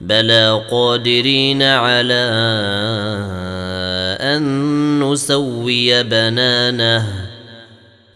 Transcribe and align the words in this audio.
بلى 0.00 0.64
قادرين 0.70 1.62
على 1.62 2.26
أن 4.20 5.00
نسوي 5.00 6.02
بنانه 6.02 7.26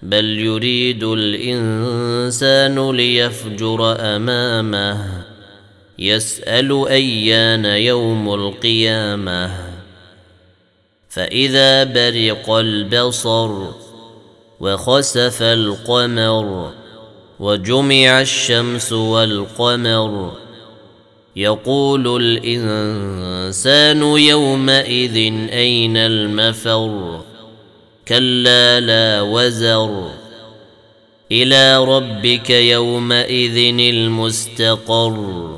بل 0.03 0.25
يريد 0.25 1.05
الإنسان 1.05 2.91
ليفجر 2.91 3.97
أمامه 4.01 5.23
يسأل 5.99 6.89
أيان 6.89 7.65
يوم 7.65 8.35
القيامة. 8.35 9.51
فإذا 11.09 11.85
برق 11.85 12.51
البصر 12.51 13.51
وخسف 14.61 15.43
القمر 15.43 16.73
وجمع 17.41 18.21
الشمس 18.21 18.93
والقمر 18.93 20.33
يقول 21.37 22.23
الإنسان 22.23 24.03
يومئذ 24.03 25.17
أين 25.53 25.97
المفر؟ 25.97 27.21
كلا 28.09 28.81
لا 28.81 29.21
وزر. 29.23 30.11
إلى 31.33 31.85
ربك 31.85 32.51
يومئذ 32.51 33.75
المستقر. 33.81 35.57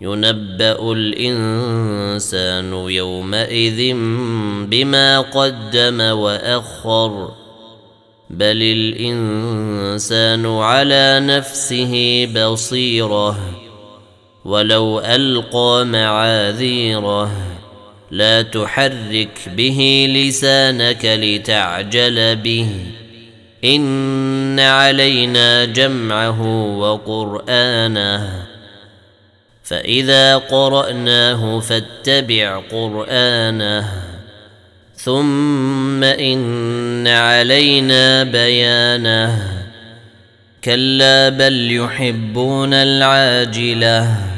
ينبأ 0.00 0.92
الإنسان 0.92 2.72
يومئذ 2.72 3.94
بما 4.66 5.20
قدم 5.20 6.00
وأخر. 6.00 7.30
بل 8.30 8.62
الإنسان 8.62 10.46
على 10.46 11.20
نفسه 11.20 12.26
بصيرة. 12.26 13.67
ولو 14.48 15.00
ألقى 15.00 15.84
معاذيره 15.86 17.30
لا 18.10 18.42
تحرك 18.42 19.38
به 19.56 20.08
لسانك 20.14 21.04
لتعجل 21.04 22.36
به. 22.36 22.70
إن 23.64 24.60
علينا 24.60 25.64
جمعه 25.64 26.42
وقرآنه. 26.78 28.46
فإذا 29.62 30.36
قرأناه 30.36 31.60
فاتبع 31.60 32.62
قرآنه. 32.70 33.92
ثم 34.94 36.04
إن 36.04 37.06
علينا 37.06 38.24
بيانه. 38.24 39.52
كلا 40.64 41.28
بل 41.28 41.72
يحبون 41.72 42.74
العاجلة. 42.74 44.37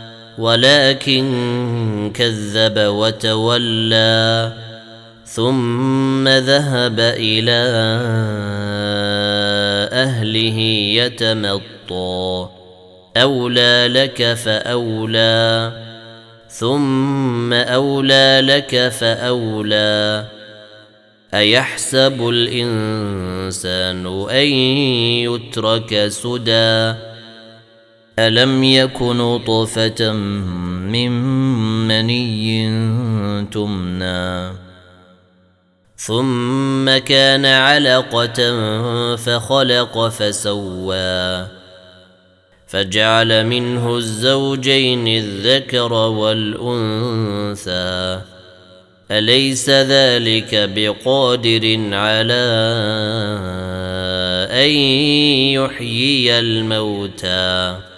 ولكن 0.41 2.11
كذب 2.13 2.73
وتولى 2.77 4.53
ثم 5.25 6.27
ذهب 6.27 6.99
إلى 6.99 7.61
أهله 9.93 10.59
يتمطى. 10.93 12.49
أولى 13.17 13.87
لك 13.87 14.33
فأولى. 14.33 15.71
ثم 16.49 17.53
أولى 17.53 18.41
لك 18.43 18.89
فأولى. 18.89 20.25
أيحسب 21.33 22.29
الإنسان 22.29 24.27
أن 24.29 24.47
يترك 25.27 26.07
سدى؟ 26.07 27.10
الم 28.27 28.63
يك 28.63 29.01
نطفه 29.01 30.11
من 30.91 31.11
مني 31.87 32.65
تمنى 33.51 34.51
ثم 35.97 36.97
كان 36.97 37.45
علقه 37.45 38.35
فخلق 39.15 40.07
فسوى 40.07 41.47
فجعل 42.67 43.45
منه 43.45 43.97
الزوجين 43.97 45.07
الذكر 45.07 45.93
والانثى 45.93 47.41
اليس 49.11 49.69
ذلك 49.69 50.69
بقادر 50.75 51.79
على 51.93 52.43
ان 54.51 54.69
يحيي 55.59 56.39
الموتى 56.39 57.90